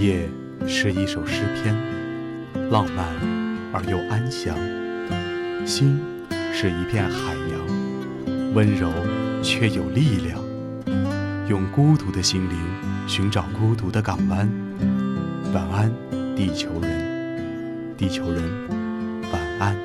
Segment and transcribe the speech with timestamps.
[0.00, 0.26] 夜
[0.66, 1.76] 是一首诗篇，
[2.70, 3.04] 浪漫
[3.70, 4.56] 而又安详；
[5.66, 6.00] 心
[6.54, 8.90] 是一片海洋，温柔
[9.42, 10.40] 却有力量。
[11.50, 12.56] 用孤独的心灵
[13.06, 14.50] 寻找孤独的港湾。
[15.52, 15.92] 晚安，
[16.34, 18.42] 地球人，地球人，
[19.30, 19.76] 晚安。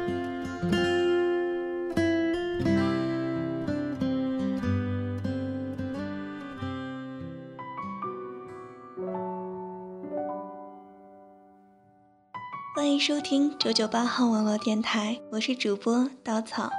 [12.75, 16.69] 欢迎收听九九八号网络电台，我是主播稻草。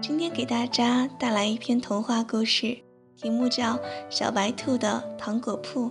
[0.00, 2.78] 今天给大家带来一篇童话故事。
[3.16, 3.74] 题目叫
[4.08, 5.90] 《小白兔的糖果铺》。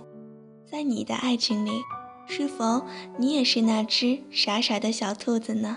[0.64, 1.72] 在你的爱情里，
[2.26, 2.86] 是否
[3.18, 5.76] 你也是那只傻傻的小兔子呢？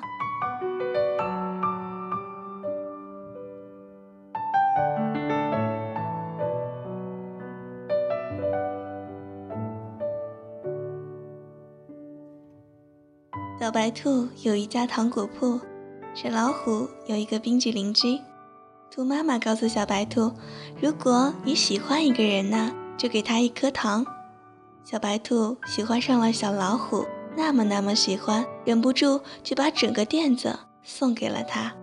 [13.59, 15.59] 小白兔有一家糖果铺，
[16.13, 18.21] 小老虎有一个冰激凌机。
[18.91, 20.31] 兔妈妈告诉小白兔
[20.79, 24.05] ：“如果你喜欢一个人呢，就给他一颗糖。”
[24.85, 27.03] 小白兔喜欢上了小老虎，
[27.35, 31.73] 那么那么喜欢，忍不住就把整个垫子送给了他。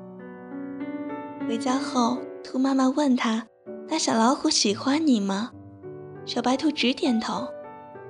[1.48, 3.48] 回家后，兔妈妈问他
[3.90, 5.50] ：“那小老虎喜欢你吗？”
[6.24, 7.48] 小白兔直点头。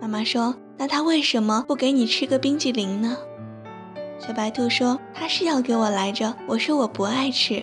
[0.03, 3.17] 妈妈说：“那他为什么不给你吃个冰激凌呢？”
[4.19, 7.63] 小白兔说：“他是要给我来着，我说我不爱吃。”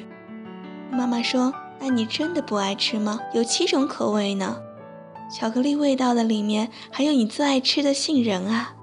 [0.92, 3.20] 妈妈说：“那你真的不爱吃吗？
[3.34, 4.58] 有七种口味呢，
[5.32, 8.76] 巧克力味道的里面还有你最爱吃的杏仁啊。”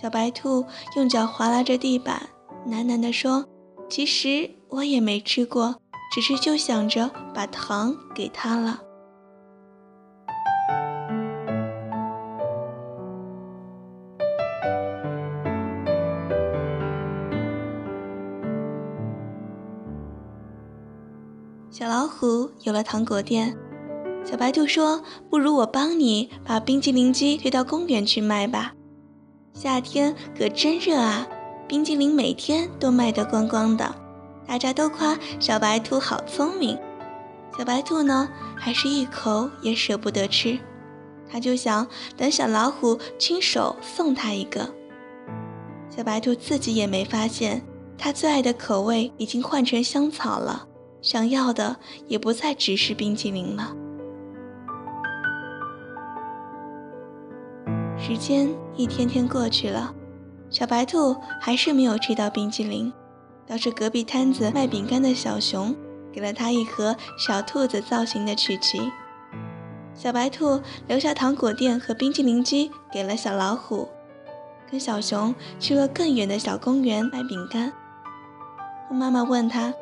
[0.00, 2.28] 小白兔用脚划拉着地板，
[2.68, 3.46] 喃喃地说
[3.88, 5.76] ：“其实我也没吃过，
[6.12, 8.82] 只是就想着把糖给他了。”
[22.72, 23.54] 有了糖果店，
[24.24, 28.72] 小白兔说：“不如我帮你把冰激凌机推到公园去卖吧。
[29.52, 31.28] 夏天可真热啊，
[31.68, 33.94] 冰激凌每天都卖得光光的，
[34.46, 36.78] 大家都夸小白兔好聪明。
[37.58, 40.58] 小白兔呢，还是一口也舍不得吃，
[41.30, 44.66] 他就想等小老虎亲手送他一个。
[45.94, 47.60] 小白兔自己也没发现，
[47.98, 50.68] 他最爱的口味已经换成香草了。”
[51.02, 51.76] 想要的
[52.06, 53.74] 也不再只是冰淇淋了。
[57.98, 59.92] 时间一天天过去了，
[60.48, 62.92] 小白兔还是没有吃到冰淇淋，
[63.46, 65.74] 倒是隔壁摊子卖饼干的小熊
[66.12, 68.80] 给了他一盒小兔子造型的曲奇。
[69.94, 73.88] 小白兔留下糖果店和冰淇淋机给了小老虎，
[74.70, 77.72] 跟小熊去了更远的小公园卖饼干。
[78.88, 79.74] 兔妈妈问他。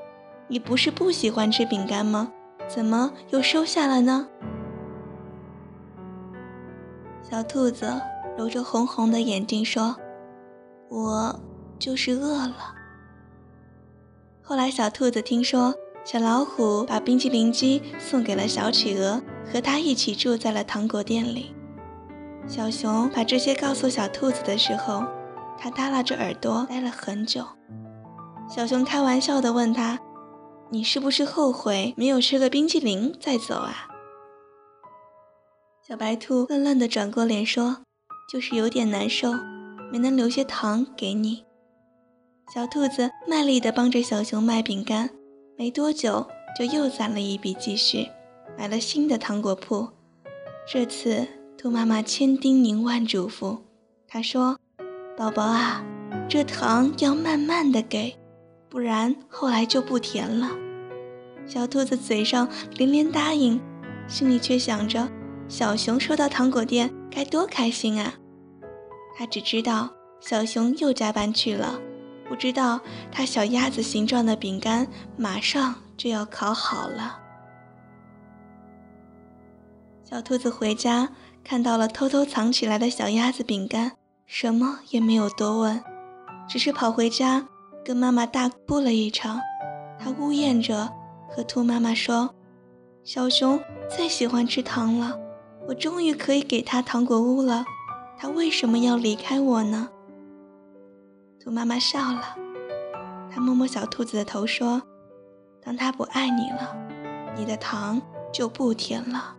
[0.51, 2.33] 你不是不喜欢吃饼干吗？
[2.67, 4.27] 怎么又收下了呢？
[7.23, 8.01] 小兔子
[8.37, 9.95] 揉着红红的眼睛说
[10.91, 11.41] ：“我
[11.79, 12.75] 就是饿了。”
[14.43, 15.73] 后来，小兔子听说
[16.05, 19.23] 小老虎把冰淇淋机送给了小企鹅，
[19.53, 21.55] 和他一起住在了糖果店里。
[22.49, 25.05] 小熊把这些告诉小兔子的时候，
[25.57, 27.45] 它耷拉着耳朵待了很久。
[28.49, 29.97] 小熊开玩笑地问他。
[30.73, 33.89] 你是不是后悔没有吃个冰淇淋再走啊？
[35.87, 37.79] 小白兔愣愣地转过脸说
[38.33, 39.33] ：“就是有点难受，
[39.91, 41.45] 没能留些糖给你。”
[42.55, 45.11] 小兔子卖力地帮着小熊卖饼干，
[45.59, 48.09] 没多久就又攒了一笔积蓄，
[48.57, 49.89] 买了新的糖果铺。
[50.73, 51.27] 这次
[51.59, 53.59] 兔妈妈千叮咛万嘱咐，
[54.07, 54.57] 她说
[55.19, 55.85] ：“宝宝啊，
[56.29, 58.17] 这糖要慢慢的给。”
[58.71, 60.49] 不然后来就不甜了。
[61.45, 63.61] 小兔子嘴上连连答应，
[64.07, 65.09] 心里却想着
[65.49, 68.15] 小熊收到糖果店该多开心啊！
[69.19, 69.91] 他只知道
[70.21, 71.81] 小熊又加班去了，
[72.29, 72.81] 不知道
[73.11, 74.87] 他小鸭子形状的饼干
[75.17, 77.19] 马上就要烤好了。
[80.05, 81.09] 小兔子回家
[81.43, 83.93] 看到了偷偷藏起来的小鸭子饼干，
[84.27, 85.83] 什么也没有多问，
[86.49, 87.49] 只是跑回家。
[87.85, 89.41] 跟妈妈大哭了一场，
[89.99, 90.91] 他呜咽着
[91.29, 92.35] 和兔妈妈说
[93.05, 95.19] ：“小熊最喜欢吃糖了，
[95.67, 97.65] 我终于可以给他糖果屋了，
[98.19, 99.89] 他为什么要离开我呢？”
[101.43, 102.37] 兔妈妈笑了，
[103.33, 104.83] 她摸摸小兔子的头说
[105.65, 106.77] ：“当他不爱你了，
[107.37, 108.01] 你的糖
[108.31, 109.37] 就不甜了。”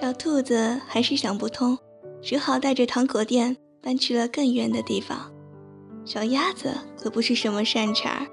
[0.00, 1.78] 小兔子还是想不通，
[2.22, 5.30] 只好带着糖果店搬去了更远的地方。
[6.06, 8.26] 小鸭子可不是什么善茬儿，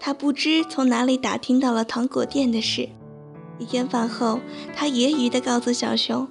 [0.00, 2.88] 它不知从哪里打听到了糖果店的事。
[3.58, 4.40] 一天饭后，
[4.74, 6.26] 它揶揄地告诉小熊：“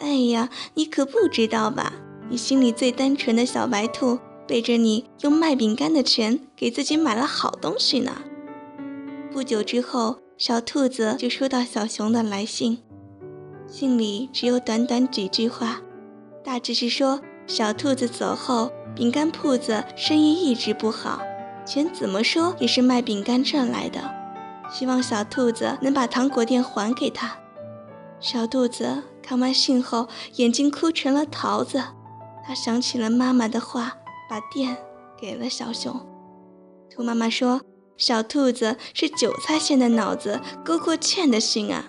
[0.00, 1.92] 哎呀，你可不知道吧？
[2.30, 8.22] 你心里最单纯的小白兔，背着你用卖饼干的钱给自己买了好东西呢。”
[9.30, 12.78] 不久之后，小兔子就收到小熊的来信，
[13.66, 15.82] 信里只有短短几句话，
[16.42, 18.72] 大致是说小兔子走后。
[19.00, 21.22] 饼干铺子生意一直不好，
[21.64, 23.98] 钱怎么说也是卖饼干赚来的。
[24.70, 27.38] 希望小兔子能把糖果店还给他。
[28.20, 31.82] 小兔子看完信后，眼睛哭成了桃子。
[32.44, 33.94] 他想起了妈妈的话，
[34.28, 34.76] 把店
[35.18, 35.98] 给了小熊。
[36.94, 37.62] 兔妈妈说
[37.96, 41.86] ：“小兔子是韭菜馅的脑子，勾过芡的心啊。”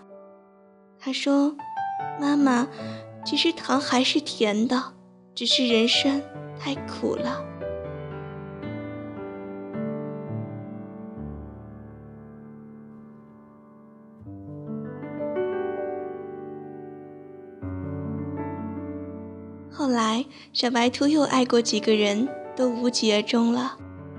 [0.97, 1.57] 他说
[2.21, 2.69] ：“妈妈，
[3.25, 4.93] 其实糖还是甜的，
[5.35, 6.23] 只是人生。”
[6.63, 7.43] 太苦了。
[19.71, 20.23] 后来，
[20.53, 23.75] 小白兔又爱过几个人，都无疾而终了。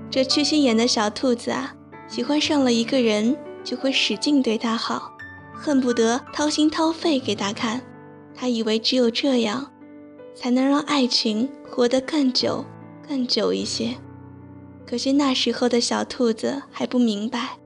[0.09, 1.73] 这缺心眼的小兔子啊，
[2.07, 5.13] 喜欢上了一个人，就会使劲对他好，
[5.53, 7.81] 恨不得掏心掏肺给他看。
[8.35, 9.72] 他以为只有这样。
[10.35, 12.65] 才能让爱情活得更久、
[13.07, 13.95] 更久一些。
[14.85, 17.57] 可惜那时候的小兔子还不明白，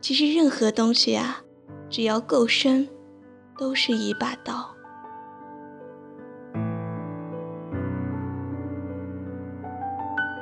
[0.00, 1.42] 其实任何东西啊，
[1.88, 2.88] 只要够深，
[3.56, 4.74] 都是一把刀。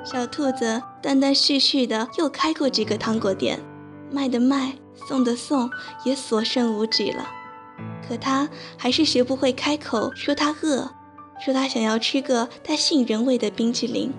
[0.04, 3.60] 小兔子断断续续的又开过几个糖果店，
[4.10, 5.68] 卖的卖，送的送，
[6.04, 7.26] 也所剩无几了。
[8.08, 8.48] 可他
[8.78, 10.90] 还是学不会开口说他饿。
[11.38, 14.12] 说他想要吃个带杏仁味的冰淇淋，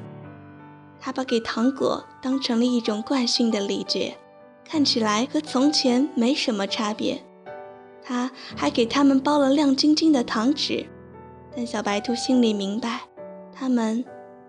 [0.99, 4.15] 他把给糖果当成了一种惯性的礼节，
[4.63, 7.23] 看起来和从前没什么差别。
[8.03, 10.85] 他还给他们包了亮晶晶的糖纸，
[11.55, 13.01] 但小白兔心里明白，
[13.53, 14.05] 他们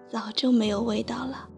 [0.08, 1.48] 早就没有味道了。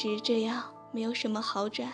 [0.00, 1.92] 直这样，没有什么好转。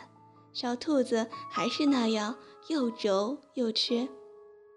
[0.53, 2.37] 小兔子还是那样
[2.69, 4.09] 又轴又缺。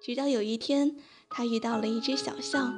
[0.01, 0.95] 直到有一天，
[1.29, 2.73] 它遇到了一只小象。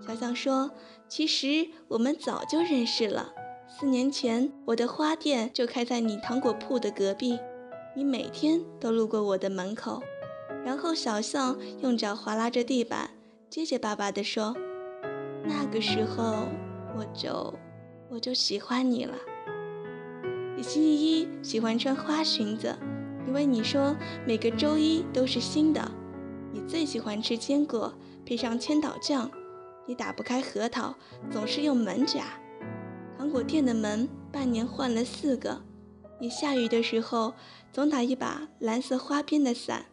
[0.00, 0.70] 小象说
[1.06, 3.34] ：“其实我们早就认识了。
[3.68, 7.38] 四年前，我的花店就开在你糖果铺的隔壁，
[7.94, 10.02] 你每天都路过我的门口。”
[10.64, 13.10] 然后小象用脚划拉着地板，
[13.50, 14.56] 结结巴巴地说
[15.44, 16.48] ：“那个时候，
[16.96, 17.52] 我就
[18.08, 19.14] 我就喜欢你了。”
[20.56, 22.76] 你星期一喜欢穿花裙子，
[23.26, 25.90] 因为你说每个周一都是新的。
[26.52, 27.92] 你最喜欢吃坚果，
[28.24, 29.28] 配上千岛酱。
[29.86, 30.94] 你打不开核桃，
[31.30, 32.24] 总是用门夹。
[33.18, 35.60] 糖果店的门半年换了四个。
[36.20, 37.34] 你下雨的时候
[37.72, 39.86] 总打一把蓝色花边的伞。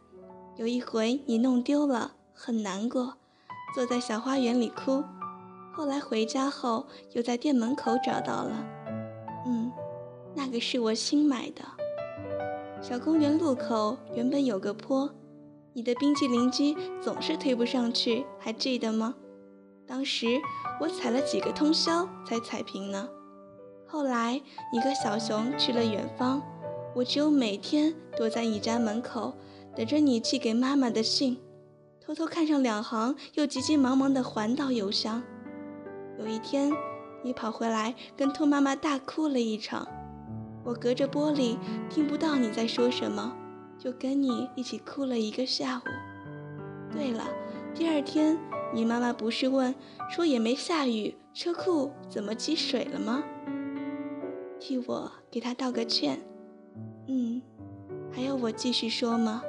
[0.58, 3.18] 有一回你弄丢了，很难过，
[3.74, 5.04] 坐在小花园里哭。
[5.74, 8.64] 后来回家后又在店门口找到了。
[10.36, 11.64] 那个是我新买的。
[12.82, 15.10] 小公园路口原本有个坡，
[15.74, 19.16] 你的冰淇淋机总是推不上去，还记得吗？
[19.86, 20.40] 当时
[20.80, 23.10] 我踩了几个通宵才踩平呢。
[23.86, 26.42] 后来你和小熊去了远方，
[26.96, 29.34] 我只有每天躲在你家门口，
[29.76, 31.38] 等着你寄给妈妈的信，
[32.00, 35.22] 偷偷看上两行，又急急忙忙地还到邮箱。
[36.18, 36.72] 有一天，
[37.24, 39.88] 你跑回来跟兔妈妈大哭了一场。
[40.64, 41.58] 我隔着玻璃
[41.90, 43.36] 听不到你在说什么，
[43.78, 45.82] 就跟你一起哭了一个下午。
[46.94, 47.28] 对了，
[47.74, 48.38] 第二天
[48.74, 49.74] 你妈妈不是问
[50.10, 53.24] 说也没下雨，车库怎么积水了吗？
[54.60, 56.22] 替我给她道个歉。
[57.08, 57.42] 嗯，
[58.12, 59.42] 还要我继续说吗？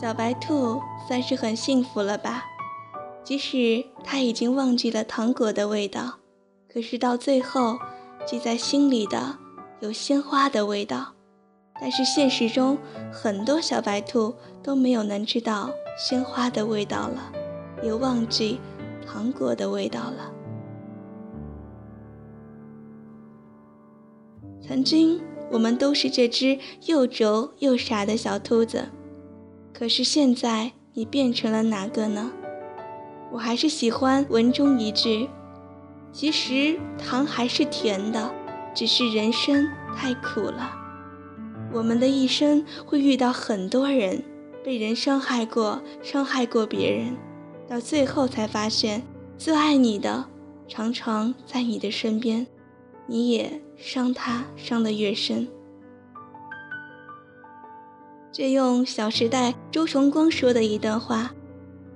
[0.00, 2.44] 小白兔算是很幸福了吧？
[3.22, 6.20] 即使它已经忘记了糖果的味道，
[6.72, 7.78] 可是到最后，
[8.24, 9.36] 记在心里的
[9.80, 11.12] 有鲜花的味道。
[11.78, 12.78] 但是现实中，
[13.12, 17.30] 很多小白兔都没有能吃到鲜花的味道了，
[17.82, 18.58] 也忘记
[19.06, 20.32] 糖果的味道了。
[24.66, 28.88] 曾经，我们都是这只又轴又傻的小兔子。
[29.80, 32.30] 可是现在，你变成了哪个呢？
[33.32, 35.26] 我还是喜欢文中一句
[36.12, 38.30] ：“其实糖还是甜的，
[38.74, 40.70] 只是人生太苦了。”
[41.72, 44.22] 我们的一生会遇到很多人，
[44.62, 47.16] 被人伤害过，伤害过别人，
[47.66, 49.02] 到最后才发现，
[49.38, 50.26] 最爱你的
[50.68, 52.46] 常常在你的身边。
[53.06, 55.48] 你也伤他，伤得越深。
[58.40, 61.30] 借用《小时代》周崇光说的一段话：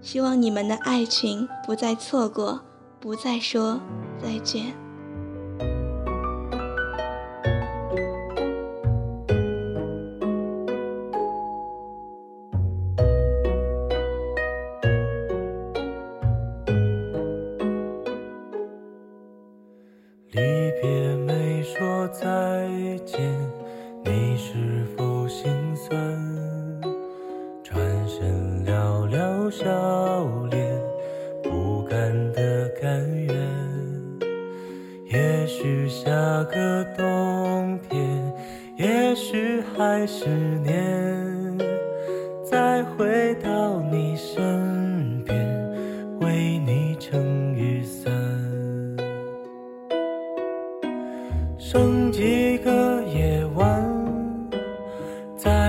[0.03, 2.61] 希望你们的爱情不再错过，
[3.01, 3.81] 不再说
[4.23, 4.84] 再见。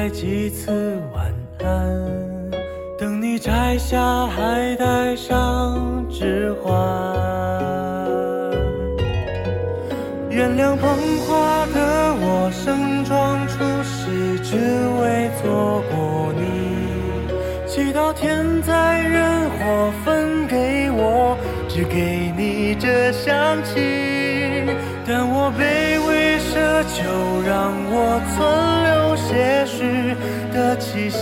[0.10, 1.34] 几次晚
[1.64, 2.50] 安，
[2.98, 6.74] 等你摘下，还戴上指环，
[10.30, 10.98] 原谅捧
[11.28, 13.64] 花的我盛装出。
[14.48, 14.58] 只
[15.02, 16.40] 为错过你，
[17.68, 21.36] 祈祷天灾人祸分给我，
[21.68, 23.74] 只给你这香气。
[25.06, 28.75] 但我卑微奢求，让我存
[29.36, 30.16] 些许
[30.54, 31.20] 的气息，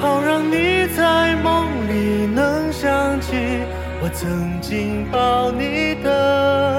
[0.00, 3.36] 好让你在梦里能想起
[4.00, 6.77] 我曾经抱你的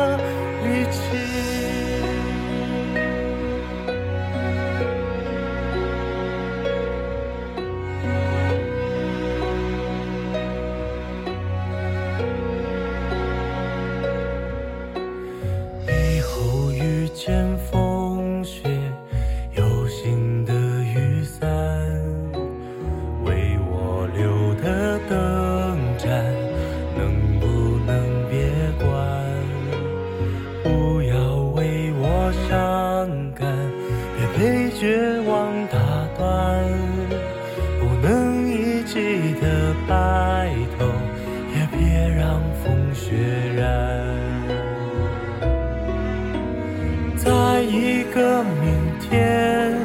[47.61, 49.75] 一个明天，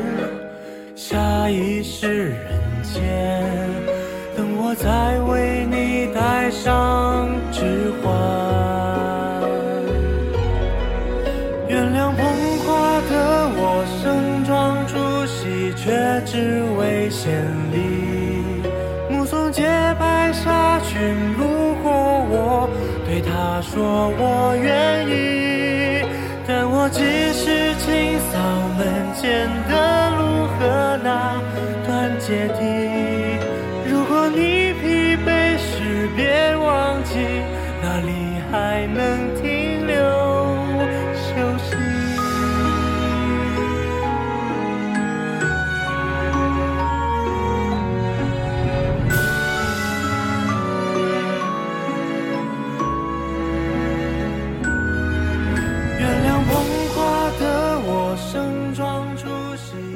[0.94, 3.02] 下一世人间，
[4.36, 8.12] 等我再为你戴上指环。
[11.68, 12.24] 原谅捧
[12.64, 13.12] 花的
[13.56, 14.92] 我，盛装出
[15.26, 15.90] 席，却
[16.24, 17.74] 只为献礼。
[19.10, 19.62] 目送洁
[19.98, 21.92] 白纱裙路过
[22.30, 22.68] 我，
[23.06, 26.04] 对他说我愿意，
[26.46, 27.23] 但我记。
[28.32, 28.38] 扫
[28.76, 31.40] 门前的路和那
[31.86, 32.73] 段阶梯。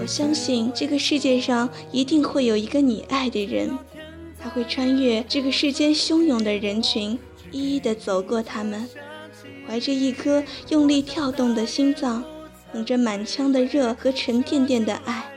[0.08, 3.78] 相信这个世界上一定会有一个你爱的人，
[4.42, 7.18] 他会穿越这个世间汹涌的人群，
[7.50, 8.88] 一一的走过他们，
[9.66, 12.24] 怀着一颗用力跳动的心脏，
[12.72, 15.30] 捧着满腔的热和沉甸甸的爱，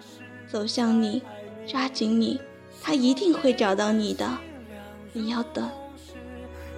[0.49, 1.21] 走向你，
[1.67, 2.39] 抓紧你，
[2.81, 4.37] 他一定会找到你的，
[5.11, 5.69] 你要等。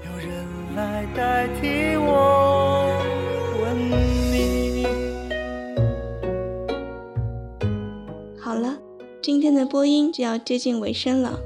[0.04, 0.44] 有人
[0.76, 2.33] 来代替我。
[9.66, 11.40] 播音就要接近尾声了，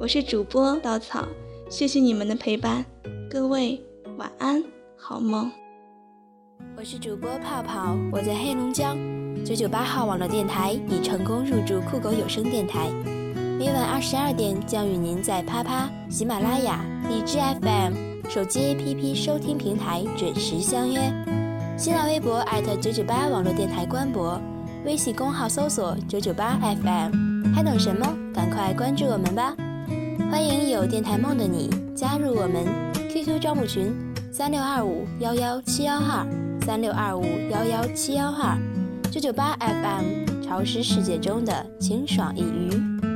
[0.00, 1.26] 我是主播稻草，
[1.68, 2.84] 谢谢你们的陪伴，
[3.30, 3.80] 各位
[4.16, 4.62] 晚安，
[4.96, 5.50] 好梦。
[6.76, 8.96] 我是主播泡泡，我在黑龙江
[9.44, 12.88] 九九八号网络电台已成功入驻酷狗有声电台。
[13.58, 17.94] 每晚二十二点将与您在啪啪、喜马拉雅、荔枝 FM、
[18.30, 21.00] 手机 APP 收听平台准时相约。
[21.76, 22.44] 新浪微博
[22.80, 24.40] 九九八网络电台官博，
[24.84, 28.06] 微信公号搜索九九八 FM，还等什么？
[28.32, 29.54] 赶快关注我们吧！
[30.30, 32.64] 欢迎有电台梦的你加入我们
[33.08, 33.94] QQ 招募群
[34.30, 36.26] 三六二五幺幺七幺二
[36.60, 38.56] 三六二五幺幺七幺二
[39.10, 43.07] 九九八 FM，潮湿世界中的清爽一隅。